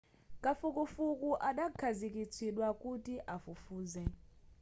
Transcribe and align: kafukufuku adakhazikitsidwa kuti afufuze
kafukufuku 0.43 1.29
adakhazikitsidwa 1.49 2.67
kuti 2.81 3.13
afufuze 3.35 4.01